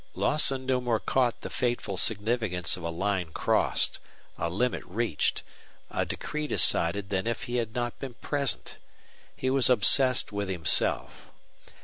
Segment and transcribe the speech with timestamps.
[0.15, 3.99] Lawson no more caught the fateful significance of a line crossed,
[4.35, 5.43] a limit reached,
[5.91, 8.79] a decree decided than if he had not been present.
[9.35, 11.27] He was obsessed with himself.